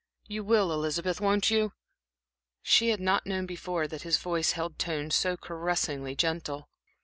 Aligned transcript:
You 0.27 0.43
will, 0.43 0.73
Elizabeth, 0.73 1.21
won't 1.21 1.51
you?" 1.51 1.73
She 2.63 2.89
had 2.89 2.99
not 2.99 3.27
known 3.27 3.45
before 3.45 3.85
that 3.87 4.01
his 4.01 4.17
voice 4.17 4.53
held 4.53 4.79
tones 4.79 5.13
so 5.13 5.37
caressingly 5.37 6.15
gentle. 6.15 6.69